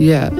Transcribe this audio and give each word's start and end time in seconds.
Yeah. 0.00 0.30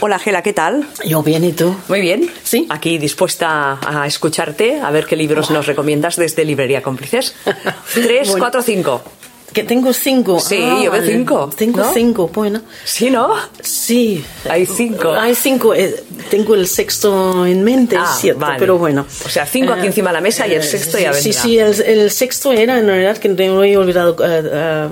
Hola 0.00 0.18
Gela, 0.18 0.42
¿qué 0.42 0.54
tal? 0.54 0.86
Yo 1.04 1.22
bien, 1.22 1.44
¿y 1.44 1.52
tú? 1.52 1.76
Muy 1.88 2.00
bien. 2.00 2.30
Sí. 2.42 2.66
Aquí 2.70 2.96
dispuesta 2.96 3.78
a 3.86 4.06
escucharte, 4.06 4.80
a 4.80 4.90
ver 4.90 5.04
qué 5.04 5.14
libros 5.14 5.50
nos 5.50 5.66
recomiendas 5.66 6.16
desde 6.16 6.42
Librería 6.46 6.82
Cómplices. 6.82 7.34
Tres, 7.92 8.28
Bueno. 8.28 8.42
cuatro, 8.44 8.62
cinco. 8.62 9.02
Que 9.52 9.64
tengo 9.64 9.92
cinco. 9.92 10.40
Sí, 10.40 10.60
Ah, 10.62 10.80
yo 10.84 10.90
veo 10.90 11.02
cinco, 11.04 11.50
Tengo 11.54 11.78
¿no? 11.80 11.92
cinco, 11.92 12.28
bueno. 12.32 12.62
¿Sí, 12.84 13.10
no? 13.10 13.28
Sí. 13.60 14.24
Hay 14.48 14.64
cinco. 14.64 15.12
Hay 15.12 15.34
cinco. 15.34 15.74
eh, 15.74 16.02
tengo 16.30 16.54
el 16.54 16.66
sexto 16.66 17.44
en 17.44 17.62
mente, 17.64 17.96
Ah, 17.98 18.10
es 18.14 18.20
cierto, 18.20 18.40
vale. 18.40 18.56
pero 18.58 18.78
bueno. 18.78 19.04
O 19.26 19.28
sea, 19.28 19.44
cinco 19.44 19.72
aquí 19.74 19.82
Eh, 19.84 19.86
encima 19.88 20.10
de 20.10 20.14
la 20.14 20.20
mesa 20.22 20.46
y 20.46 20.52
el 20.54 20.60
eh, 20.60 20.64
sexto 20.64 20.98
ya 20.98 21.12
Sí, 21.12 21.28
vendrá. 21.30 21.42
sí, 21.42 21.58
el, 21.58 22.00
el 22.00 22.10
sexto 22.10 22.52
era 22.52 22.78
en 22.78 22.86
realidad 22.86 23.18
que 23.18 23.28
no 23.28 23.62
he 23.64 23.76
olvidado. 23.76 24.16
eh, 24.24 24.42
eh, 24.50 24.88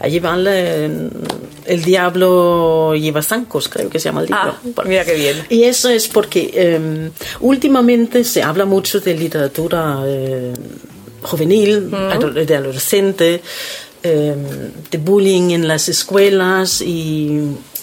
allí 0.00 0.18
va 0.18 0.34
el, 0.34 1.10
el 1.64 1.84
diablo 1.84 2.94
lleva 2.94 3.22
zancos, 3.22 3.68
creo 3.68 3.90
que 3.90 3.98
se 3.98 4.06
llama 4.06 4.22
el 4.22 4.26
libro. 4.26 4.54
Ah, 4.76 4.82
mira 4.86 5.04
qué 5.04 5.14
bien. 5.14 5.44
Y 5.48 5.64
eso 5.64 5.88
es 5.88 6.08
porque 6.08 6.50
eh, 6.54 7.10
últimamente 7.40 8.24
se 8.24 8.42
habla 8.42 8.64
mucho 8.64 9.00
de 9.00 9.14
literatura 9.14 10.02
eh, 10.06 10.52
juvenil, 11.22 11.90
de 11.90 12.56
adolescente, 12.56 13.42
eh, 14.02 14.34
de 14.90 14.98
bullying 14.98 15.50
en 15.50 15.68
las 15.68 15.88
escuelas 15.88 16.80
y, 16.80 17.40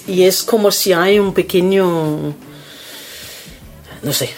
y 0.08 0.24
es 0.24 0.44
como 0.44 0.72
si 0.72 0.94
hay 0.94 1.20
un 1.20 1.34
pequeño, 1.34 2.34
no 4.02 4.14
sé, 4.14 4.30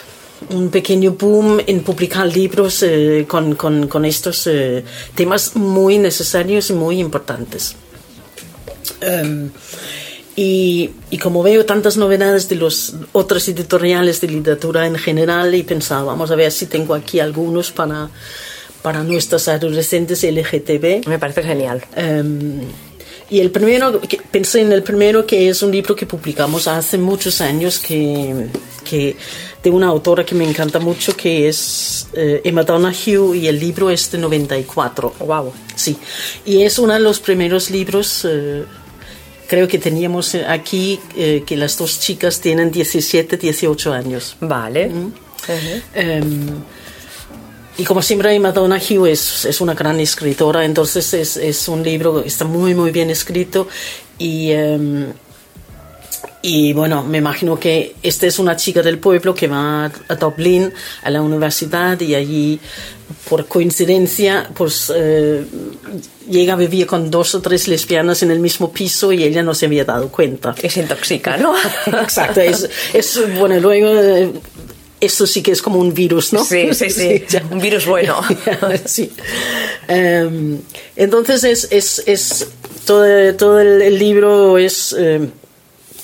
un 0.50 0.70
pequeño 0.70 1.12
boom 1.12 1.60
en 1.66 1.80
publicar 1.82 2.26
libros 2.26 2.82
eh, 2.82 3.26
con, 3.28 3.54
con- 3.54 3.86
con 3.88 4.04
estos 4.04 4.46
eh, 4.46 4.84
temas 5.14 5.56
muy 5.56 5.98
necesarios 5.98 6.70
y 6.70 6.72
muy 6.72 7.00
importantes. 7.00 7.76
Em, 9.00 9.50
y, 10.36 10.90
y 11.10 11.18
como 11.18 11.42
veo 11.42 11.64
tantas 11.66 11.96
novedades 11.96 12.48
de 12.48 12.56
los 12.56 12.94
otros 13.12 13.48
editoriales 13.48 14.20
de 14.20 14.28
literatura 14.28 14.86
en 14.86 14.94
general, 14.96 15.52
he 15.54 15.64
pensado, 15.64 16.06
vamos 16.06 16.30
a 16.30 16.36
ver 16.36 16.52
si 16.52 16.66
tengo 16.66 16.94
aquí 16.94 17.18
algunos 17.20 17.70
para, 17.72 18.08
para 18.82 19.02
nuestros 19.02 19.48
adolescentes 19.48 20.22
LGTB. 20.22 21.06
Me 21.08 21.18
parece 21.18 21.42
genial. 21.42 21.82
Em, 21.96 22.60
y 23.30 23.40
el 23.40 23.50
primero, 23.50 24.00
pensé 24.30 24.62
en 24.62 24.72
el 24.72 24.82
primero 24.82 25.26
que 25.26 25.48
es 25.50 25.62
un 25.62 25.70
libro 25.70 25.94
que 25.94 26.06
publicamos 26.06 26.66
hace 26.66 26.96
muchos 26.96 27.40
años 27.42 27.78
que, 27.78 28.46
que 28.88 29.16
de 29.62 29.70
una 29.70 29.88
autora 29.88 30.24
que 30.24 30.34
me 30.34 30.48
encanta 30.48 30.78
mucho 30.78 31.16
que 31.16 31.48
es 31.48 32.08
eh, 32.12 32.40
Emma 32.44 32.62
Donoghue 32.62 33.36
y 33.36 33.48
el 33.48 33.58
libro 33.58 33.90
es 33.90 34.10
de 34.10 34.18
94. 34.18 35.14
Wow. 35.20 35.52
Sí, 35.74 35.96
y 36.44 36.62
es 36.62 36.78
uno 36.78 36.92
de 36.92 37.00
los 37.00 37.20
primeros 37.20 37.70
libros, 37.70 38.24
eh, 38.28 38.64
creo 39.48 39.66
que 39.66 39.78
teníamos 39.78 40.34
eh, 40.34 40.44
aquí, 40.46 41.00
eh, 41.16 41.42
que 41.46 41.56
las 41.56 41.76
dos 41.76 42.00
chicas 42.00 42.40
tienen 42.40 42.70
17, 42.70 43.36
18 43.36 43.92
años. 43.92 44.36
Vale. 44.40 44.88
Mm. 44.88 45.12
Em, 45.94 46.46
y 47.78 47.84
como 47.84 48.02
siempre, 48.02 48.34
Emma 48.34 48.52
Donoghue 48.52 49.10
es, 49.10 49.44
es 49.44 49.60
una 49.60 49.74
gran 49.74 49.98
escritora, 50.00 50.64
entonces 50.64 51.14
es, 51.14 51.36
es 51.36 51.68
un 51.68 51.82
libro 51.82 52.22
que 52.22 52.28
está 52.28 52.44
muy, 52.44 52.74
muy 52.74 52.90
bien 52.90 53.10
escrito. 53.10 53.68
Y, 54.18 54.50
em, 54.50 55.12
y 56.42 56.72
bueno, 56.72 57.02
me 57.02 57.18
imagino 57.18 57.58
que 57.58 57.96
esta 58.02 58.26
es 58.26 58.38
una 58.38 58.56
chica 58.56 58.82
del 58.82 58.98
pueblo 58.98 59.34
que 59.34 59.48
va 59.48 59.86
a, 59.86 60.14
Dublín, 60.14 60.72
a 61.02 61.10
la 61.10 61.20
universidad, 61.20 62.00
y 62.00 62.14
allí, 62.14 62.60
por 63.28 63.46
coincidencia, 63.46 64.48
pues 64.54 64.92
eh, 64.94 65.44
llega 66.30 66.52
a 66.52 66.56
vivir 66.56 66.86
con 66.86 67.10
dos 67.10 67.34
o 67.34 67.40
tres 67.40 67.66
lesbianas 67.66 68.22
en 68.22 68.30
el 68.30 68.38
mismo 68.38 68.72
piso 68.72 69.12
y 69.12 69.24
ella 69.24 69.42
no 69.42 69.54
se 69.54 69.66
había 69.66 69.84
dado 69.84 70.10
cuenta. 70.10 70.54
Se 70.54 70.80
intoxica, 70.80 71.36
¿no? 71.36 71.54
Exacto, 71.86 72.40
es, 72.40 72.68
es 72.92 73.20
bueno, 73.36 73.58
luego 73.58 74.00
eh, 74.00 74.32
esto 75.00 75.26
sí 75.26 75.42
que 75.42 75.52
es 75.52 75.62
como 75.62 75.78
un 75.78 75.94
virus, 75.94 76.32
¿no? 76.32 76.44
Sí, 76.44 76.72
sí, 76.72 76.90
sí. 76.90 77.24
ya. 77.28 77.42
Un 77.50 77.58
virus 77.58 77.86
bueno. 77.86 78.20
sí. 78.84 79.10
Em, 79.86 80.60
entonces 80.96 81.44
es, 81.44 81.68
es, 81.70 82.02
es 82.06 82.46
todo, 82.84 83.34
todo 83.34 83.60
el, 83.60 83.98
libro 83.98 84.58
es 84.58 84.94
eh, 84.98 85.28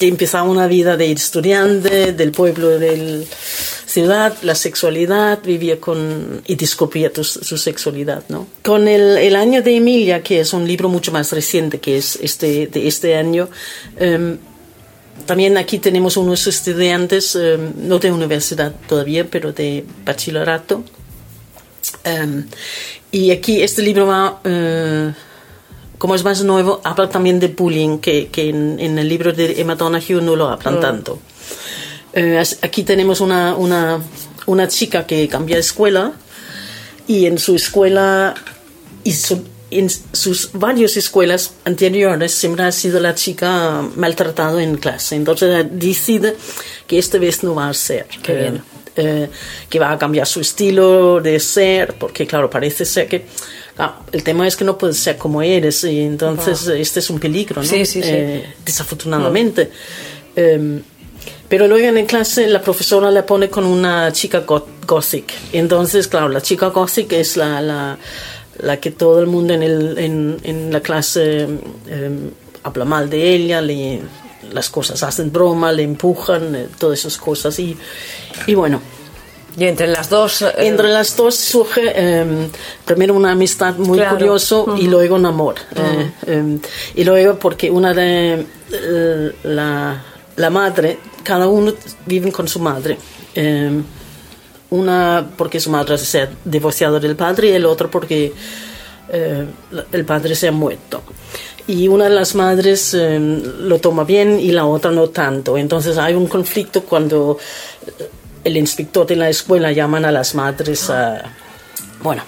que 0.05 0.09
empezaba 0.11 0.51
una 0.51 0.67
vida 0.67 0.99
de 0.99 1.11
estudiante 1.13 2.13
del 2.13 2.31
pueblo 2.31 2.79
de 2.79 2.97
la 2.97 3.25
ciudad, 3.87 4.37
la 4.43 4.55
sexualidad, 4.55 5.39
vivía 5.43 5.81
con 5.81 6.43
y 6.47 6.57
descubría 6.57 7.11
su 7.15 7.57
sexualidad, 7.57 8.23
¿no? 8.29 8.47
Con 8.63 8.87
el, 8.87 9.17
el 9.17 9.35
año 9.35 9.63
de 9.63 9.77
Emilia, 9.77 10.23
que 10.23 10.41
es 10.41 10.53
un 10.53 10.67
libro 10.67 10.91
mucho 10.91 11.11
más 11.11 11.33
reciente, 11.33 11.81
que 11.81 11.97
es 11.97 12.19
este 12.21 12.67
de 12.67 12.87
este 12.87 13.17
año. 13.17 13.49
em, 13.99 14.37
también 15.27 15.57
aquí 15.57 15.79
tenemos 15.79 16.19
unos 16.19 16.47
estudiantes, 16.47 17.35
eh, 17.35 17.57
no 17.77 17.99
de 17.99 18.13
universidad 18.13 18.75
todavía, 18.87 19.27
pero 19.31 19.53
de 19.53 19.87
bachillerato. 20.05 20.85
Um, 22.05 22.45
y 23.11 23.31
aquí 23.31 23.63
este 23.63 23.81
libro 23.81 24.07
va, 24.07 24.41
eh, 24.45 25.13
como 25.99 26.15
es 26.15 26.25
más 26.25 26.43
nuevo, 26.45 26.81
habla 26.85 27.09
también 27.09 27.41
de 27.41 27.49
bullying, 27.49 27.99
que, 27.99 28.29
que 28.29 28.49
en, 28.51 28.79
en 28.81 28.99
el 28.99 29.09
libro 29.09 29.33
de 29.33 29.61
Emma 29.61 29.75
Donoghue 29.75 30.21
no 30.21 30.37
lo 30.37 30.49
hablan 30.49 30.81
tanto. 30.81 31.19
Eh, 32.13 32.43
aquí 32.63 32.83
tenemos 32.85 33.21
una, 33.21 33.55
una, 33.57 34.01
una 34.47 34.69
chica 34.69 35.07
que 35.07 35.29
cambia 35.29 35.57
de 35.57 35.61
escuela 35.61 36.13
y 37.07 37.27
en 37.27 37.39
su 37.39 37.57
escuela 37.57 38.35
y 39.03 39.13
su- 39.13 39.45
en 39.71 39.89
sus 39.91 40.51
varias 40.53 40.97
escuelas 40.97 41.55
anteriores 41.65 42.33
siempre 42.33 42.65
ha 42.65 42.71
sido 42.71 43.01
la 43.01 43.15
chica 43.17 43.83
maltratada 43.97 44.63
en 44.63 44.77
clase. 44.77 45.17
Entonces 45.17 45.67
decide 45.73 46.37
que 46.87 46.99
esta 46.99 47.19
vez 47.19 47.43
no 47.43 47.57
va 47.57 47.69
a 47.69 47.75
ser. 47.75 48.07
Qué 48.23 48.33
eh, 48.33 48.37
bien. 48.43 48.63
eh, 48.97 49.31
que 49.69 49.79
va 49.81 49.91
a 49.91 49.99
cambiar 49.99 50.29
su 50.29 50.41
estilo 50.41 51.21
de 51.21 51.41
ser, 51.41 51.95
porque 51.99 52.25
claro, 52.25 52.49
parece 52.49 52.85
ser 52.85 53.09
que 53.09 53.27
ah, 53.79 54.01
el 54.13 54.23
tema 54.23 54.47
es 54.47 54.57
que 54.57 54.65
no 54.65 54.77
puedes 54.79 54.99
ser 54.99 55.17
como 55.19 55.43
eres 55.43 55.85
y 55.85 56.01
entonces 56.01 56.67
este 56.69 57.01
es 57.01 57.11
un 57.11 57.19
peligro, 57.19 57.63
¿no? 57.63 57.69
Sí, 57.69 57.85
sí, 57.87 58.03
sí. 58.03 58.09
Eh, 58.11 58.55
desafortunadamente. 58.65 59.71
Em, 60.37 60.83
pero 61.49 61.69
luego 61.69 61.87
en 61.97 62.07
clase 62.07 62.47
la 62.49 62.61
profesora 62.61 63.11
le 63.11 63.23
pone 63.23 63.49
con 63.49 63.65
una 63.65 64.11
chica 64.13 64.41
go- 64.41 64.67
gothic. 64.87 65.33
Entonces, 65.53 66.09
claro, 66.09 66.29
la 66.29 66.41
chica 66.41 66.69
gothic 66.69 67.13
es 67.13 67.37
la, 67.37 67.61
la, 67.61 67.99
la 68.61 68.77
que 68.79 68.91
todo 68.91 69.21
el 69.21 69.27
mundo 69.27 69.55
en, 69.55 69.63
el, 69.63 69.99
en, 69.99 70.37
en 70.43 70.73
la 70.73 70.81
clase 70.81 71.43
em, 71.43 72.31
habla 72.63 72.85
mal 72.85 73.09
de 73.11 73.35
ella, 73.35 73.61
le, 73.61 74.01
las 74.53 74.71
cosas 74.71 75.03
hacen 75.03 75.31
broma, 75.33 75.71
le 75.73 75.83
empujan, 75.83 76.55
eh, 76.57 76.67
todas 76.79 76.99
esas 77.01 77.19
cosas. 77.19 77.59
Y, 77.59 77.77
y 78.47 78.55
bueno, 78.55 78.81
Y 79.57 79.65
entre 79.67 79.87
las 79.87 80.11
dos. 80.11 80.43
eh, 80.43 80.53
entre 80.59 80.89
las 80.89 81.17
dos 81.17 81.37
surge 81.37 81.93
em, 81.95 82.49
primero 82.85 83.15
una 83.15 83.33
amistad 83.33 83.75
muy 83.77 83.99
Claro. 83.99 84.17
curioso 84.17 84.75
y 84.79 84.87
luego 84.89 85.15
un 85.17 85.27
amor. 85.27 85.55
Eh, 85.77 86.11
em, 86.27 86.59
y 86.97 87.05
luego 87.05 87.39
porque 87.39 87.71
una 87.71 87.95
de 87.95 88.45
eh, 88.73 89.33
la, 89.45 90.03
la 90.37 90.51
madre, 90.51 90.99
cada 91.23 91.47
uno 91.47 91.73
vive 92.07 92.33
con 92.33 92.49
su 92.49 92.59
madre. 92.59 92.99
Em, 93.35 93.85
una 94.71 95.25
porque 95.37 95.61
su 95.61 95.71
madre 95.71 95.99
se 95.99 96.23
ha 96.23 96.29
divorciado 96.45 96.99
del 96.99 97.15
padre 97.15 97.49
y 97.51 97.53
el 97.53 97.65
otro 97.67 97.89
porque 97.91 98.33
eh, 99.09 99.47
el 99.93 100.05
padre 100.05 100.35
se 100.35 100.49
ha 100.49 100.53
muerto. 100.53 101.03
Y 101.67 101.89
una 101.89 102.05
de 102.05 102.11
las 102.11 102.35
madres 102.35 102.93
eh, 102.95 103.19
lo 103.21 103.79
toma 103.79 104.05
bien 104.05 104.39
y 104.41 104.51
la 104.53 104.67
otra 104.67 104.91
no 104.91 105.09
tanto. 105.11 105.57
Entonces 105.57 105.97
hay 105.97 106.15
un 106.15 106.27
conflicto 106.27 106.83
cuando 106.83 107.39
eh, 107.87 108.11
el 108.45 108.57
inspector 108.57 109.07
de 109.07 109.17
la 109.17 109.29
escuela 109.31 109.73
llaman 109.73 110.05
a 110.05 110.13
las 110.13 110.35
madres 110.35 110.91
a... 110.91 111.23
Bueno, 112.03 112.23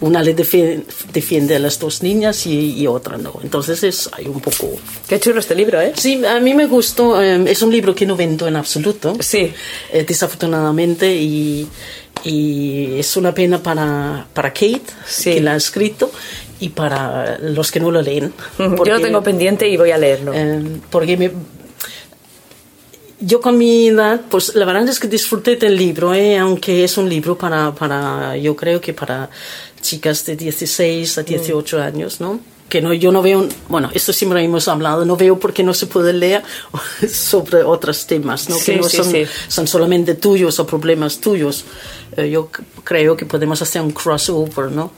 una 0.00 0.22
le 0.22 0.34
defi- 0.34 0.84
defiende 1.12 1.56
a 1.56 1.58
las 1.58 1.78
dos 1.78 2.02
niñas 2.02 2.46
y, 2.46 2.72
y 2.80 2.86
otra 2.86 3.16
no. 3.18 3.38
Entonces 3.42 3.82
es, 3.84 4.08
hay 4.12 4.26
un 4.26 4.40
poco... 4.40 4.70
Qué 5.08 5.18
chulo 5.20 5.40
este 5.40 5.54
libro, 5.54 5.80
¿eh? 5.80 5.92
Sí, 5.96 6.24
a 6.24 6.40
mí 6.40 6.54
me 6.54 6.66
gustó. 6.66 7.20
eh, 7.22 7.42
es 7.46 7.62
un 7.62 7.70
libro 7.70 7.94
que 7.94 8.06
no 8.06 8.16
vendo 8.16 8.46
en 8.48 8.56
absoluto. 8.56 9.16
Sí. 9.20 9.52
Eh, 9.92 10.04
desafortunadamente 10.06 11.14
y, 11.14 11.68
y 12.24 12.98
es 12.98 13.16
una 13.16 13.32
pena 13.34 13.62
para, 13.62 14.26
para 14.34 14.50
Kate, 14.52 14.82
Sí. 15.06 15.34
que 15.34 15.40
la 15.40 15.52
ha 15.52 15.56
escrito, 15.56 16.10
y 16.60 16.70
para 16.70 17.38
los 17.38 17.70
que 17.70 17.78
no 17.80 17.90
lo 17.90 18.02
leen. 18.02 18.32
Yo 18.58 18.74
Porque, 18.74 18.90
lo 18.92 19.00
tengo 19.00 19.22
pendiente 19.22 19.68
y 19.68 19.76
voy 19.76 19.90
a 19.92 19.98
leerlo. 19.98 20.32
eh, 20.34 20.62
porque 20.90 21.16
me- 21.16 21.30
yo 23.20 23.40
con 23.40 23.58
mi 23.58 23.88
edad, 23.88 24.20
pues 24.30 24.54
la 24.54 24.64
verdad 24.64 24.88
es 24.88 25.00
que 25.00 25.08
disfruté 25.08 25.56
del 25.56 25.76
libro, 25.76 26.14
eh, 26.14 26.38
aunque 26.38 26.84
es 26.84 26.96
un 26.98 27.08
libro 27.08 27.36
para, 27.36 27.74
para, 27.74 28.36
yo 28.36 28.54
creo 28.54 28.80
que 28.80 28.92
para 28.92 29.28
chicas 29.80 30.24
de 30.24 30.36
16 30.36 31.18
a 31.18 31.22
18 31.22 31.82
años, 31.82 32.20
¿no? 32.20 32.40
Que 32.68 32.82
no, 32.82 32.92
yo 32.92 33.10
no 33.10 33.22
veo, 33.22 33.48
bueno, 33.68 33.90
esto 33.94 34.12
siempre 34.12 34.44
hemos 34.44 34.68
hablado, 34.68 35.04
no 35.04 35.16
veo 35.16 35.38
por 35.38 35.52
qué 35.52 35.62
no 35.62 35.74
se 35.74 35.86
puede 35.86 36.12
leer 36.12 36.42
sobre 37.10 37.62
otros 37.62 38.06
temas, 38.06 38.48
¿no? 38.48 38.56
Sí, 38.56 38.72
que 38.72 38.76
no 38.76 38.84
sí, 38.84 38.96
son, 38.98 39.10
sí. 39.10 39.24
son 39.48 39.66
solamente 39.66 40.14
tuyos 40.14 40.60
o 40.60 40.66
problemas 40.66 41.18
tuyos. 41.18 41.64
Eh, 42.16 42.30
yo 42.30 42.50
creo 42.84 43.16
que 43.16 43.26
podemos 43.26 43.60
hacer 43.62 43.82
un 43.82 43.90
crossover, 43.90 44.70
¿no? 44.70 44.92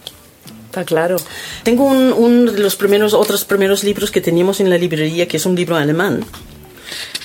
Está 0.66 0.84
claro. 0.84 1.16
Tengo 1.62 1.84
un, 1.84 2.12
un 2.12 2.46
de 2.46 2.58
los 2.58 2.76
primeros, 2.76 3.14
otros 3.14 3.44
primeros 3.44 3.82
libros 3.82 4.10
que 4.10 4.20
teníamos 4.20 4.60
en 4.60 4.68
la 4.68 4.76
librería, 4.76 5.26
que 5.26 5.36
es 5.36 5.46
un 5.46 5.54
libro 5.56 5.76
alemán, 5.76 6.24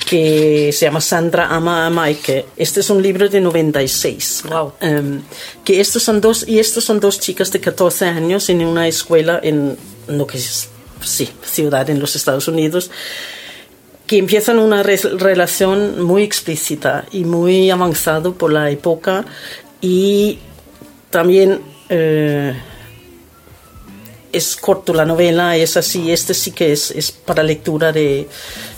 que 0.06 0.72
se 0.72 0.86
llama 0.86 1.02
Sandra 1.02 1.48
ama 1.48 1.86
a 1.88 1.90
Mike. 1.90 2.46
Este 2.56 2.80
es 2.81 2.90
un 2.90 3.02
libro 3.02 3.28
de 3.28 3.42
96. 3.42 4.44
Wow. 4.50 4.74
Em, 4.80 5.22
que 5.63 5.80
estos 5.81 6.04
son 6.04 6.22
dos, 6.22 6.48
y 6.48 6.60
estos 6.60 6.84
son 6.84 7.00
dos 7.00 7.19
chicas 7.19 7.52
de 7.52 7.60
14 7.60 8.06
años 8.06 8.48
en 8.50 8.63
una 8.66 8.88
escuela 8.88 9.40
en 9.42 9.78
lo 10.07 10.28
que 10.28 10.38
es, 10.38 10.69
sí, 11.02 11.30
ciudad 11.44 11.90
en 11.90 12.00
los 12.00 12.16
Estados 12.16 12.48
Unidos, 12.48 12.92
que 14.06 14.18
empiezan 14.19 14.60
una 14.60 14.84
re- 14.84 14.98
relación 15.18 16.04
muy 16.04 16.22
explícita 16.22 17.06
y 17.12 17.24
muy 17.24 17.72
avanzado 17.72 18.36
por 18.36 18.54
la 18.54 18.69
época 18.69 19.25
y 19.81 20.38
también 21.10 21.62
eh, 21.90 22.54
es 24.36 24.56
corto 24.56 24.94
la 24.94 25.06
novela, 25.06 25.56
es 25.58 25.78
así, 25.78 26.12
este 26.12 26.34
sí 26.34 26.52
que 26.52 26.72
es, 26.72 26.92
es 26.92 27.12
para 27.12 27.44
lectura 27.44 27.92
de, 27.92 28.28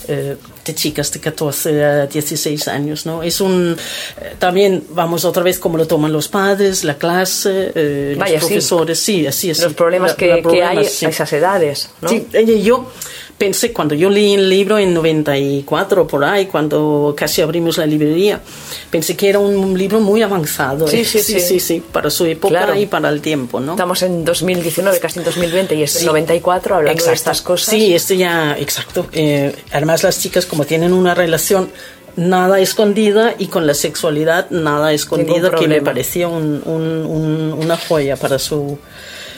eh, 0.08 0.36
de 0.66 0.76
chicas 0.76 1.12
de 1.12 1.20
14 1.20 1.84
a 1.84 2.06
16 2.08 2.68
años, 2.68 3.06
¿no? 3.06 3.24
Es 3.24 3.40
un, 3.42 3.78
eh, 4.22 4.36
también 4.40 4.84
vamos 4.92 5.26
otra 5.26 5.44
vez 5.44 5.60
cómo 5.60 5.78
lo 5.78 5.88
toman 5.88 6.12
los 6.12 6.28
padres, 6.28 6.84
la 6.84 6.98
clase, 6.98 7.72
eh, 7.76 8.10
los 8.12 8.20
Vaya, 8.20 8.40
sí. 8.40 8.46
profesores, 8.48 9.00
sí, 9.00 9.26
así 9.28 9.50
es. 9.50 9.60
Los 9.62 9.74
problemas 9.74 10.12
La- 10.12 10.18
que, 10.18 10.28
la 10.28 10.36
que 10.38 10.42
problemas, 10.44 10.78
hay 10.78 10.86
sí. 10.86 11.06
a 11.06 11.10
esas 11.10 11.32
edades, 11.34 11.90
¿no? 12.02 12.10
Sí, 12.10 12.28
eh, 12.34 12.62
yo 12.62 12.90
pensé 13.38 13.72
cuando 13.72 13.94
yo 13.94 14.10
leí 14.10 14.34
el 14.34 14.50
libro 14.50 14.80
en 14.80 14.94
94 14.94 16.08
por 16.08 16.24
ahí, 16.24 16.48
cuando 16.48 17.14
casi 17.16 17.42
abrimos 17.42 17.78
la 17.78 17.86
librería, 17.86 18.42
pensé 18.90 19.16
que 19.16 19.30
era 19.30 19.40
un 19.40 19.78
libro 19.78 20.00
muy 20.00 20.22
avanzado. 20.24 20.88
Sí, 20.88 21.02
eh, 21.02 21.06
sí, 21.06 21.20
sí, 21.22 21.40
sí. 21.40 21.60
sí, 21.60 21.84
para 21.92 22.10
su 22.10 22.26
época 22.26 22.50
Claro. 22.50 22.76
y 22.80 22.86
para 22.88 23.10
el 23.10 23.22
tiempo, 23.22 23.60
¿no? 23.60 23.74
Estamos 23.74 24.02
en 24.02 24.26
2019, 24.26 25.00
casi 25.00 25.20
en 25.20 25.26
2020, 25.26 25.76
y 25.76 25.84
es 25.84 25.92
Sí. 25.92 26.06
94 26.06 26.76
hablando 26.76 26.94
de 26.96 27.00
Exacto. 27.00 27.16
estas 27.16 27.42
cosas. 27.42 27.70
Sí, 27.70 27.94
este 27.94 28.18
ya, 28.18 28.58
exacto. 28.60 29.08
Eh, 29.14 29.56
además 29.72 30.04
las 30.04 30.20
chicas 30.20 30.46
como 30.46 30.66
tienen 30.66 30.92
una 30.94 31.14
relación 31.14 31.70
nada 32.16 32.60
escondida 32.60 33.36
y 33.38 33.46
con 33.46 33.68
la 33.68 33.76
sexualidad 33.76 34.50
nada 34.50 34.92
escondido, 34.94 35.52
que 35.52 35.68
me 35.68 35.82
parecía 35.84 36.28
un- 36.28 36.64
un- 36.66 37.06
un- 37.06 37.54
una 37.54 37.78
joya 37.78 38.16
para 38.16 38.40
su, 38.40 38.80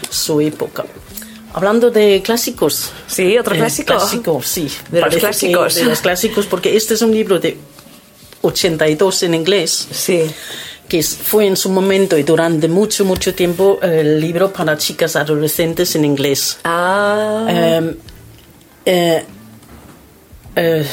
su 0.09 0.39
época. 0.39 0.85
Hablando 1.53 1.89
de 1.91 2.21
clásicos. 2.23 2.91
Sí, 3.07 3.37
otro 3.37 3.55
clásico. 3.55 3.93
clásico, 3.95 4.41
sí. 4.43 4.69
De 4.91 5.01
los 5.01 5.09
que 5.13 5.19
clásicos. 5.19 5.75
De 5.75 5.85
los 5.85 5.99
clásicos, 6.01 6.45
porque 6.45 6.75
este 6.75 6.93
es 6.93 7.01
un 7.01 7.11
libro 7.11 7.39
de 7.39 7.57
82 8.41 9.23
en 9.23 9.33
inglés 9.33 9.87
Sí. 9.91 10.21
que 10.87 11.03
fue 11.03 11.45
en 11.47 11.57
su 11.57 11.69
momento 11.69 12.17
y 12.17 12.23
durante 12.23 12.67
mucho, 12.67 13.03
mucho 13.05 13.33
tiempo 13.33 13.79
el 13.81 14.19
libro 14.21 14.51
para 14.53 14.77
chicas 14.77 15.15
adolescentes 15.15 15.95
en 15.95 16.05
inglés. 16.05 16.57
Ah, 16.63 17.45
Em, 17.49 17.95
eh, 18.85 19.23
eh, 20.55 20.85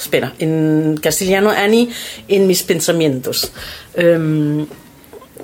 espera, 0.00 0.34
en 0.38 0.98
castellano, 1.02 1.50
Annie, 1.50 1.88
en 2.28 2.46
mis 2.46 2.62
pensamientos, 2.62 3.50
Em, 3.94 4.66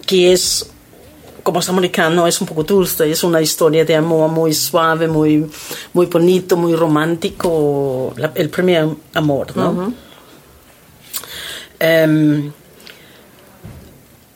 que 0.07 0.33
es, 0.33 0.67
como 1.45 1.61
es 1.61 1.69
americano, 1.69 2.27
es 2.27 2.41
un 2.41 2.47
poco 2.49 2.65
dulce, 2.65 3.09
es 3.11 3.23
una 3.23 3.41
historia 3.41 3.85
de 3.85 3.95
amor 3.95 4.29
muy 4.31 4.53
suave, 4.53 5.07
muy, 5.07 5.47
muy 5.93 6.07
bonito, 6.07 6.57
muy 6.57 6.75
romántico, 6.75 8.13
la- 8.17 8.33
el 8.35 8.49
primer 8.51 8.89
amor, 9.15 9.57
¿no? 9.57 9.93
Em, 11.79 12.51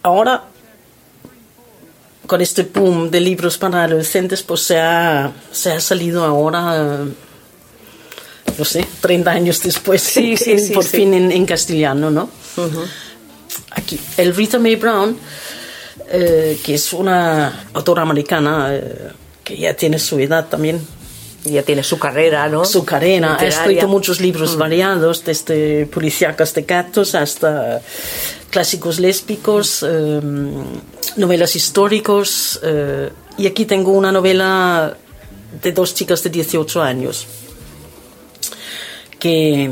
ahora 0.02 0.44
con 2.26 2.40
este 2.42 2.62
boom 2.64 3.10
de 3.10 3.20
libros 3.20 3.56
para 3.56 3.84
adolescentes, 3.84 4.42
pues 4.42 4.60
se 4.62 4.78
ha, 4.78 5.32
se 5.50 5.72
ha 5.72 5.80
salido 5.80 6.24
ahora, 6.24 6.98
no 8.58 8.64
sé, 8.66 8.86
30 9.00 9.30
años 9.30 9.62
después, 9.62 10.02
Sí, 10.02 10.36
sí, 10.36 10.52
en- 10.52 10.60
sí, 10.60 10.72
por 10.74 10.84
fin 10.84 11.14
en, 11.14 11.32
en 11.32 11.46
castellano, 11.46 12.10
¿no? 12.10 12.28
Aquí, 13.70 13.98
el 14.18 14.34
Rita 14.34 14.58
Mae 14.58 14.76
Brown, 14.76 15.16
eh, 16.10 16.58
que 16.64 16.74
es 16.74 16.92
una 16.92 17.66
autora 17.72 18.02
americana 18.02 18.68
eh, 18.72 19.10
que 19.44 19.56
ya 19.56 19.74
tiene 19.74 19.98
su 19.98 20.18
edad 20.18 20.48
también, 20.48 20.80
ya 21.44 21.62
tiene 21.62 21.82
su 21.82 21.98
carrera, 21.98 22.48
¿no? 22.48 22.64
su 22.64 22.84
carrera. 22.84 23.36
Ha 23.38 23.46
escrito 23.46 23.88
muchos 23.88 24.20
libros 24.20 24.56
variados, 24.56 25.24
desde 25.24 25.86
policíacas 25.86 26.54
de 26.54 26.62
gatos 26.62 27.14
hasta 27.14 27.80
clásicos 28.50 28.98
lésbicos, 28.98 29.84
eh, 29.86 30.20
novelas 31.16 31.56
históricos. 31.56 32.60
eh, 32.62 33.10
y 33.36 33.46
aquí 33.46 33.66
tengo 33.66 33.92
una 33.92 34.10
novela 34.10 34.96
de 35.62 35.72
dos 35.72 35.94
chicas 35.94 36.22
de 36.24 36.30
18 36.30 36.82
años 36.82 37.26
que 39.18 39.70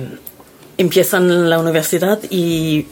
empiezan 0.78 1.50
la 1.50 1.58
universidad 1.58 2.20
y 2.30 2.86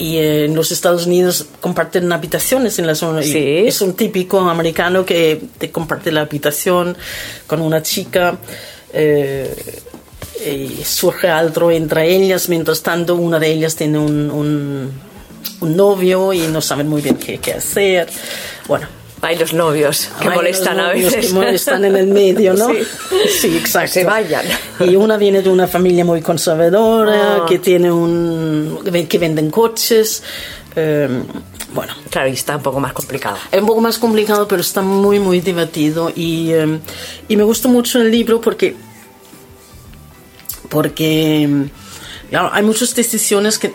y 0.00 0.16
eh, 0.16 0.46
en 0.46 0.54
los 0.54 0.72
Estados 0.72 1.06
Unidos 1.06 1.46
comparten 1.60 2.10
habitaciones 2.10 2.78
en 2.78 2.86
la 2.86 2.94
zona. 2.94 3.22
y 3.22 3.30
Sí. 3.30 3.38
Es 3.66 3.82
un 3.82 3.92
típico 3.94 4.40
americano 4.40 5.04
que 5.04 5.42
te 5.58 5.70
comparte 5.70 6.10
la 6.10 6.22
habitación 6.22 6.96
con 7.46 7.60
una 7.60 7.82
chica. 7.82 8.38
eh, 8.92 9.54
y 10.42 10.82
surge 10.84 11.28
algo 11.28 11.70
entre 11.70 12.16
ellas, 12.16 12.48
mientras 12.48 12.82
tanto 12.82 13.14
una 13.14 13.38
de 13.38 13.52
ellas 13.52 13.76
tiene 13.76 13.98
un, 13.98 14.30
un, 14.30 14.90
un 15.60 15.76
novio 15.76 16.32
y 16.32 16.40
no 16.46 16.62
saben 16.62 16.88
muy 16.88 17.02
bien 17.02 17.16
qué, 17.16 17.36
qué 17.38 17.52
hacer. 17.52 18.08
Bueno, 18.66 18.86
Hay 19.22 19.36
los 19.38 19.52
novios 19.52 20.08
que 20.20 20.28
hay 20.28 20.34
molestan 20.36 20.80
a 20.80 20.88
novios 20.88 21.12
veces. 21.12 21.26
Que 21.28 21.34
molestan 21.34 21.84
en 21.84 21.96
el 21.96 22.06
medio, 22.06 22.54
¿no? 22.54 22.68
Sí. 22.70 23.28
Sí, 23.50 23.56
exacto. 23.58 23.92
Que 23.94 24.00
se 24.00 24.04
vayan. 24.04 24.46
Y 24.80 24.96
una 24.96 25.16
viene 25.18 25.42
de 25.42 25.50
una 25.50 25.66
familia 25.66 26.04
muy 26.04 26.22
conservadora, 26.22 27.36
Ah. 27.42 27.46
que 27.46 27.58
tiene 27.58 27.92
un. 27.92 28.78
que 29.08 29.18
venden 29.18 29.50
coches. 29.50 30.22
eh, 30.76 31.08
bueno, 31.74 31.92
Claro, 32.10 32.28
y 32.28 32.32
está 32.32 32.56
un 32.56 32.62
poco 32.62 32.80
más 32.80 32.92
complicado. 32.94 33.36
es 33.52 33.60
un 33.60 33.66
poco 33.66 33.80
más 33.80 33.98
complicado, 33.98 34.48
pero 34.48 34.60
está 34.62 34.80
muy, 34.80 35.18
muy 35.20 35.40
divertido. 35.40 36.10
Y, 36.14 36.50
eh, 36.52 36.80
y 37.28 37.36
me 37.36 37.44
gustó 37.44 37.68
mucho 37.68 38.00
el 38.00 38.10
libro 38.10 38.40
porque. 38.40 38.74
Porque. 40.68 41.66
claro, 42.30 42.50
hay 42.52 42.62
muchas 42.62 42.94
decisiones 42.94 43.58
que, 43.58 43.72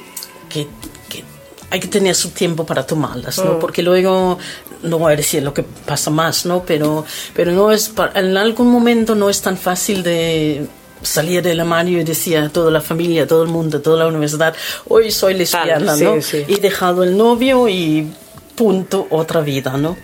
que, 0.50 0.68
que 1.10 1.24
hay 1.70 1.80
que 1.80 1.88
tener 1.88 2.16
su 2.16 2.30
tiempo 2.30 2.66
para 2.66 2.86
tomarlas, 2.86 3.38
¿no? 3.40 3.60
Porque 3.60 3.82
luego. 3.84 4.38
No 4.86 5.00
voy 5.00 5.14
a 5.14 5.16
decir 5.16 5.44
lo 5.44 5.54
que 5.54 5.64
pasa 5.64 6.10
más, 6.10 6.46
¿no? 6.46 6.64
Pero, 6.64 7.06
pero 7.34 7.52
no 7.52 7.72
es. 7.72 7.92
En 8.14 8.38
algún 8.38 8.70
momento 8.70 9.16
no 9.16 9.30
es 9.30 9.42
tan 9.42 9.58
fácil 9.58 10.04
de 10.04 10.68
salir 11.02 11.42
del 11.42 11.60
armario 11.60 12.00
y 12.00 12.04
decir 12.04 12.38
a 12.38 12.50
toda 12.50 12.72
la 12.72 12.82
familia, 12.82 13.24
a 13.24 13.28
todo 13.28 13.44
el 13.44 13.50
mundo, 13.50 13.78
a 13.78 13.82
toda 13.82 14.00
la 14.00 14.08
universidad, 14.08 14.56
hoy 14.88 15.12
soy 15.12 15.36
lesbiana, 15.36 15.96
sí, 15.96 16.04
¿no? 16.04 16.22
sí. 16.22 16.44
Y 16.48 16.60
dejado 16.60 17.04
el 17.04 17.16
novio 17.16 17.68
y 17.70 18.12
punto, 18.56 19.08
otra 19.10 19.42
vida, 19.42 19.78
¿no? 19.78 19.98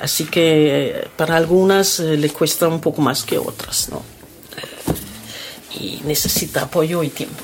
Así 0.00 0.24
que 0.24 0.88
eh, 0.88 1.08
para 1.16 1.36
algunas 1.36 2.00
eh, 2.00 2.16
le 2.16 2.30
cuesta 2.30 2.66
un 2.68 2.80
poco 2.80 3.02
más 3.02 3.22
que 3.24 3.38
otras, 3.38 3.88
¿no? 3.90 4.02
Y 5.78 6.00
necesita 6.04 6.62
apoyo 6.62 7.02
y 7.02 7.08
tiempo. 7.08 7.42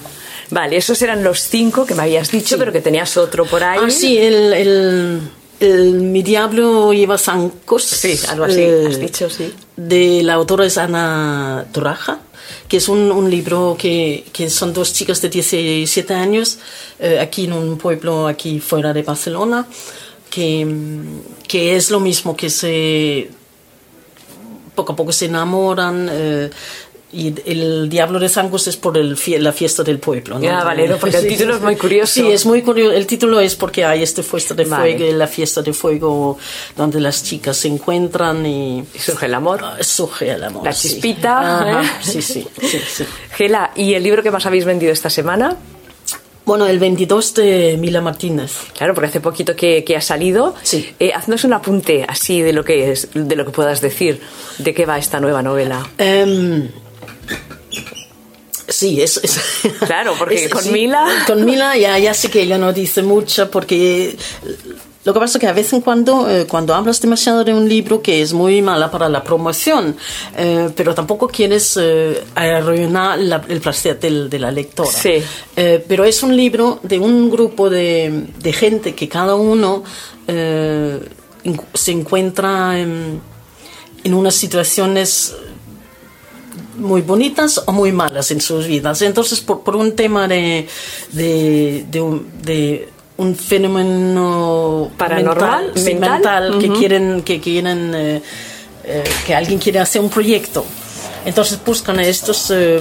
Vale, 0.51 0.77
esos 0.77 1.01
eran 1.03 1.23
los 1.23 1.41
cinco 1.41 1.85
que 1.85 1.95
me 1.95 2.03
habías 2.03 2.31
dicho, 2.31 2.57
pero 2.59 2.73
que 2.73 2.81
tenías 2.81 3.17
otro 3.17 3.45
por 3.45 3.63
ahí. 3.63 3.81
Ah, 3.83 3.91
sí, 3.91 4.17
el, 4.17 4.53
el, 4.55 5.21
el 5.61 5.95
Mi 5.95 6.23
Diablo 6.23 6.93
lleva 6.93 7.19
zancos. 7.19 7.85
Sí, 7.85 8.19
algo 8.29 8.45
así, 8.45 8.61
eh, 8.61 8.87
has 8.89 8.99
dicho, 9.01 9.29
sí. 9.31 9.53
De 9.77 10.23
la 10.23 10.35
autora 10.35 10.65
es 10.67 10.79
Ana 10.79 11.67
Toraja, 11.73 12.21
que 12.69 12.77
es 12.77 12.89
un, 12.89 13.11
un 13.11 13.31
libro 13.31 13.77
que, 13.79 14.25
que 14.33 14.51
son 14.51 14.73
dos 14.73 14.93
chicas 14.93 15.21
de 15.23 15.29
17 15.29 16.15
años, 16.15 16.59
eh, 16.99 17.19
aquí 17.21 17.45
en 17.45 17.53
un 17.53 17.79
pueblo 17.79 18.27
aquí 18.29 18.61
fuera 18.61 18.93
de 18.93 19.03
Barcelona, 19.03 19.67
que, 20.31 20.67
que 21.47 21.77
es 21.77 21.91
lo 21.91 22.01
mismo 22.01 22.37
que 22.37 22.51
se 22.51 23.31
poco 24.75 24.93
a 24.93 24.97
poco 24.97 25.11
se 25.13 25.27
enamoran. 25.27 26.09
eh, 26.11 26.51
y 27.11 27.33
el 27.47 27.89
Diablo 27.89 28.19
de 28.19 28.29
Zancos 28.29 28.67
es 28.69 28.77
por 28.77 28.99
el 28.99 29.17
fie- 29.17 29.39
la 29.39 29.53
fiesta 29.53 29.83
del 29.83 29.99
pueblo. 29.99 30.39
¿no? 30.39 30.49
Ah, 30.51 30.63
vale, 30.63 30.87
no, 30.87 30.97
porque 30.99 31.17
el 31.17 31.27
título 31.35 31.57
es 31.57 31.63
muy 31.63 31.75
curioso. 31.77 32.13
Sí, 32.13 32.31
es 32.31 32.45
muy 32.45 32.61
curioso. 32.63 32.93
El 32.95 33.07
título 33.07 33.41
es 33.41 33.55
porque 33.57 33.85
hay 33.85 34.03
este 34.03 34.23
fiesta 34.23 34.53
de 34.55 34.65
Vale. 34.65 34.97
fuego, 34.99 35.17
la 35.17 35.27
fiesta 35.27 35.63
de 35.63 35.73
fuego 35.73 36.39
donde 36.77 37.01
las 37.01 37.23
chicas 37.25 37.57
se 37.57 37.69
encuentran 37.69 38.45
y 38.45 38.85
Y 38.95 38.99
surge 38.99 39.27
el 39.27 39.35
amor. 39.35 39.61
ah, 39.65 39.77
surge 39.81 40.31
el 40.33 40.45
amor. 40.45 40.65
La 40.65 40.73
sí. 40.73 40.89
chispita, 40.91 41.61
Ajá, 41.61 41.83
¿eh? 41.83 41.91
Sí, 42.03 42.21
sí, 42.23 42.47
sí, 42.61 42.79
sí. 42.87 43.05
Gela, 43.37 43.71
¿y 43.75 43.95
el 43.95 44.03
libro 44.03 44.23
que 44.23 44.31
más 44.31 44.45
habéis 44.45 44.65
vendido 44.67 44.93
esta 44.93 45.09
semana? 45.09 45.57
Bueno, 46.45 46.67
el 46.67 46.79
22 46.79 47.35
de 47.35 47.77
Mila 47.79 48.01
Martínez. 48.01 48.53
Claro, 48.77 48.95
porque 48.95 49.09
hace 49.09 49.21
poquito 49.21 49.55
que, 49.55 49.85
que 49.85 49.97
ha 49.97 50.01
salido. 50.01 50.55
Sí. 50.63 50.95
Eh, 50.99 51.13
haznos 51.15 51.45
un 51.45 51.53
apunte 51.53 52.07
así 52.09 52.41
de 52.41 52.55
lo 52.55 52.65
que 52.65 52.91
es, 52.91 53.09
de 53.13 53.37
lo 53.37 53.45
que 53.45 53.51
puedas 53.51 53.83
decir, 53.83 54.21
de 54.57 54.73
qué 54.73 54.87
va 54.87 54.97
esta 54.99 55.21
nueva 55.21 55.43
novela. 55.43 55.87
Em, 55.99 56.69
sí, 58.79 59.01
es, 59.03 59.19
es- 59.23 59.41
Claro, 59.87 60.15
porque 60.19 60.45
es- 60.45 60.51
con 60.53 60.63
sí, 60.63 60.71
Mila- 60.71 61.25
Con 61.27 61.45
Mila 61.45 61.77
ya, 61.77 61.99
ya 61.99 62.15
sé 62.15 62.31
que 62.31 62.43
ella 62.43 62.59
no 62.59 62.73
dice 62.73 63.03
mucho 63.03 63.51
porque 63.51 64.17
Lo 65.05 65.15
que 65.15 65.21
pasa 65.21 65.39
es 65.39 65.41
que 65.41 65.47
a 65.47 65.53
veces 65.55 65.73
en 65.73 65.81
cuando, 65.81 66.29
eh, 66.29 66.45
cuando 66.47 66.75
hablas 66.75 67.01
demasiado 67.01 67.43
de 67.43 67.55
un 67.55 67.67
libro 67.67 68.03
que 68.03 68.21
es 68.21 68.35
muy 68.35 68.61
mala 68.61 68.91
para 68.91 69.09
la 69.09 69.23
promoción, 69.25 69.97
eh, 70.37 70.69
pero 70.77 70.95
tampoco 70.95 71.29
quieres 71.29 71.79
eh, 71.81 72.23
arruinar 72.35 73.19
la- 73.19 73.43
el 73.49 73.61
placer 73.61 73.99
del- 73.99 74.29
de 74.29 74.39
la 74.39 74.51
lectora. 74.51 74.91
Sí. 74.91 75.23
Pero 75.89 76.05
es 76.05 76.23
un 76.23 76.37
libro 76.37 76.79
de 76.83 76.99
un 76.99 77.31
grupo 77.31 77.71
de, 77.71 78.27
de 78.39 78.53
gente 78.53 78.95
que 78.95 79.09
cada 79.09 79.35
uno 79.35 79.83
se 81.75 81.93
encuentra 81.93 82.79
en, 82.79 83.21
en 84.05 84.15
unas 84.15 84.35
situaciones 84.35 85.35
muy 86.79 87.03
bonitas 87.03 87.63
o 87.67 87.73
muy 87.73 87.93
malas 87.93 88.31
en 88.31 88.41
sus 88.41 88.67
vidas. 88.67 89.03
Entonces, 89.03 89.41
por, 89.41 89.61
por 89.61 89.77
un 89.77 89.95
tema 89.95 90.27
de, 90.29 90.67
de, 91.13 91.85
de 91.91 92.01
un, 92.01 92.27
de 92.43 92.89
un 93.19 93.35
fenómeno 93.35 94.91
Paranormal, 94.97 95.73
mental, 95.85 96.59
que 96.61 96.71
quieren, 96.71 97.23
que 97.23 97.41
quieren, 97.41 97.93
eh, 97.95 98.23
eh, 98.85 99.05
que 99.27 99.35
alguien 99.35 99.59
quiere 99.59 99.81
hacer 99.81 100.01
un 100.01 100.09
proyecto. 100.09 100.65
Entonces 101.25 101.59
buscan 101.65 101.99
a 101.99 102.05
estos, 102.05 102.51
eh, 102.51 102.81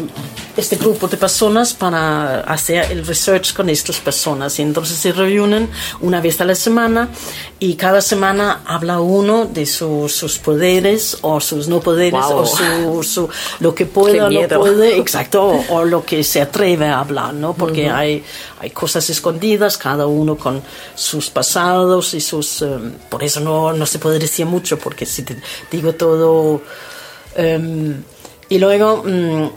este 0.57 0.75
grupo 0.75 1.07
de 1.07 1.17
personas 1.17 1.73
para 1.73 2.41
hacer 2.41 2.91
el 2.91 3.05
research 3.05 3.53
con 3.53 3.69
estas 3.69 3.97
personas. 3.99 4.57
Y 4.59 4.63
entonces 4.63 4.97
se 4.97 5.11
reúnen 5.13 5.69
una 6.01 6.19
vez 6.19 6.41
a 6.41 6.45
la 6.45 6.55
semana 6.55 7.09
y 7.59 7.75
cada 7.75 8.01
semana 8.01 8.61
habla 8.65 8.99
uno 8.99 9.45
de 9.45 9.65
su- 9.67 10.09
sus 10.09 10.39
poderes 10.39 11.19
o 11.21 11.39
sus 11.39 11.67
no 11.67 11.79
poderes 11.79 12.11
Guau. 12.25 12.39
o 12.39 12.45
su, 12.45 13.03
su- 13.03 13.29
lo 13.59 13.73
que 13.75 13.85
puede 13.85 14.19
o 14.21 14.29
no 14.29 14.39
puede, 14.59 14.97
exacto, 14.97 15.43
o, 15.45 15.65
o 15.75 15.85
lo 15.85 16.03
que 16.03 16.23
se 16.23 16.41
atreve 16.41 16.87
a 16.87 16.99
hablar, 16.99 17.33
¿no? 17.35 17.53
Porque 17.53 17.89
hay, 17.89 18.23
hay 18.59 18.71
cosas 18.71 19.09
escondidas, 19.11 19.77
cada 19.77 20.07
uno 20.07 20.35
con 20.37 20.61
sus 20.95 21.29
pasados 21.29 22.13
y 22.15 22.21
sus... 22.21 22.63
eh, 22.63 22.67
por 23.09 23.23
eso 23.23 23.39
no, 23.39 23.73
no 23.73 23.85
se 23.85 23.99
puede 23.99 24.17
decir 24.17 24.45
mucho, 24.47 24.79
porque 24.79 25.05
si 25.05 25.21
te 25.23 25.37
digo 25.71 25.93
todo... 25.93 26.61
em, 27.35 28.01
y 28.49 28.57
luego 28.59 29.03
mm, 29.05 29.49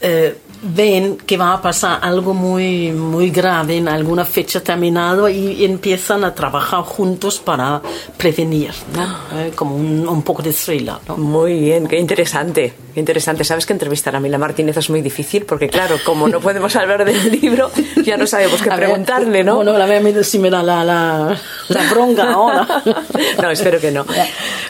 eh, 0.00 0.36
ven 0.62 1.16
que 1.18 1.36
va 1.36 1.54
a 1.54 1.62
pasar 1.62 2.00
algo 2.02 2.34
muy, 2.34 2.90
muy 2.90 3.30
grave 3.30 3.76
en 3.76 3.88
alguna 3.88 4.24
fecha 4.24 4.60
terminada 4.60 5.30
y 5.30 5.64
empiezan 5.64 6.24
a 6.24 6.34
trabajar 6.34 6.82
juntos 6.82 7.38
para 7.38 7.80
prevenir, 8.16 8.72
¿no? 8.94 9.38
Eh, 9.38 9.52
como 9.54 9.76
un, 9.76 10.08
un 10.08 10.22
poco 10.22 10.42
de 10.42 10.52
thriller. 10.52 10.96
¿no? 11.06 11.16
Muy 11.16 11.60
bien, 11.60 11.86
qué 11.86 11.98
interesante, 11.98 12.74
qué 12.92 13.00
interesante. 13.00 13.44
Sabes 13.44 13.66
que 13.66 13.72
entrevistar 13.72 14.16
a 14.16 14.20
Mila 14.20 14.38
Martínez 14.38 14.76
es 14.76 14.90
muy 14.90 15.00
difícil 15.00 15.44
porque, 15.44 15.68
claro, 15.68 15.96
como 16.04 16.28
no 16.28 16.40
podemos 16.40 16.74
hablar 16.76 17.04
del 17.04 17.30
libro, 17.40 17.70
ya 18.04 18.16
no 18.16 18.26
sabemos 18.26 18.60
qué 18.62 18.70
A 18.70 18.76
ver, 18.76 18.86
preguntarle, 18.86 19.44
¿no? 19.44 19.56
Bueno, 19.56 19.72
a 19.74 19.86
ver 19.86 20.24
si 20.24 20.38
me 20.38 20.50
da 20.50 20.62
la, 20.62 20.84
la, 20.84 21.38
la 21.68 21.90
bronca 21.90 22.32
ahora. 22.32 22.66
No, 23.42 23.50
espero 23.50 23.80
que 23.80 23.90
no. 23.90 24.04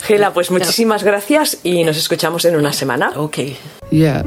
Gela, 0.03 0.33
pues 0.33 0.51
muchísimas 0.51 1.03
gracias 1.03 1.59
y 1.65 1.85
nos 1.85 1.97
escuchamos 1.97 2.45
en 2.45 2.57
una 2.57 2.73
semana. 2.73 3.13
Ok. 3.17 3.39
Yeah. 3.91 4.25